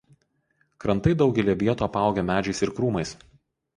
Krantai 0.85 1.13
daugelyje 1.21 1.55
vietų 1.59 1.87
apaugę 1.91 2.25
medžiais 2.31 2.65
ir 2.69 2.77
krūmais. 2.81 3.13